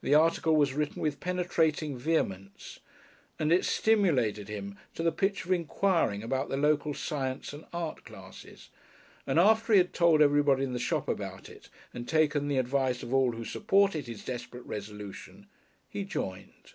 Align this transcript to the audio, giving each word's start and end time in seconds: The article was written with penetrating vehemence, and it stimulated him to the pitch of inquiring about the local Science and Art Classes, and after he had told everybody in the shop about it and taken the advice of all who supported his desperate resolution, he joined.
The 0.00 0.14
article 0.14 0.56
was 0.56 0.72
written 0.72 1.02
with 1.02 1.20
penetrating 1.20 1.98
vehemence, 1.98 2.80
and 3.38 3.52
it 3.52 3.66
stimulated 3.66 4.48
him 4.48 4.78
to 4.94 5.02
the 5.02 5.12
pitch 5.12 5.44
of 5.44 5.52
inquiring 5.52 6.22
about 6.22 6.48
the 6.48 6.56
local 6.56 6.94
Science 6.94 7.52
and 7.52 7.66
Art 7.70 8.02
Classes, 8.06 8.70
and 9.26 9.38
after 9.38 9.74
he 9.74 9.78
had 9.78 9.92
told 9.92 10.22
everybody 10.22 10.64
in 10.64 10.72
the 10.72 10.78
shop 10.78 11.10
about 11.10 11.50
it 11.50 11.68
and 11.92 12.08
taken 12.08 12.48
the 12.48 12.56
advice 12.56 13.02
of 13.02 13.12
all 13.12 13.32
who 13.32 13.44
supported 13.44 14.06
his 14.06 14.24
desperate 14.24 14.64
resolution, 14.64 15.46
he 15.90 16.04
joined. 16.04 16.72